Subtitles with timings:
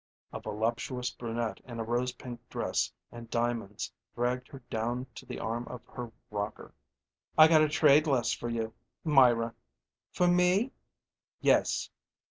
[0.33, 5.37] A voluptuous brunette in a rose pink dress and diamonds dragged her down to the
[5.39, 6.73] arm of her rocker.
[7.37, 9.53] "I got a trade last for you, Myra."
[10.11, 10.71] "For me?"
[11.39, 11.91] "Yes."